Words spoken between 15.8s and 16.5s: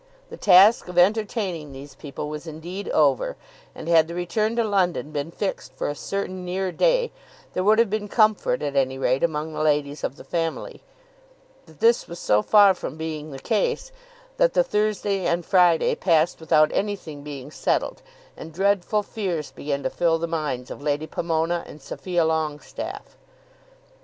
passed